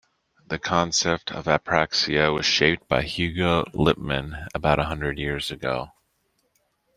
[0.47, 5.89] The concept of apraxia was shaped by Hugo Liepmann about a hundred years ago.